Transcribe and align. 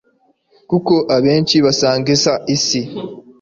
kuko 0.69 0.93
abenshi 1.15 1.55
basangiza 1.65 2.31
Isi 2.55 2.81